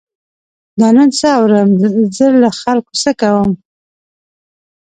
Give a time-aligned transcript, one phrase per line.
[0.79, 1.69] دا نن څه اورم،
[2.17, 3.51] زه له خلکو څه کوم.